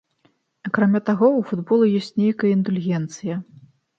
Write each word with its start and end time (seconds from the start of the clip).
Акрамя 0.67 1.01
таго, 1.09 1.27
у 1.41 1.43
футбола 1.51 1.85
ёсць 1.99 2.11
нейкая 2.23 2.51
індульгенцыя. 2.57 3.35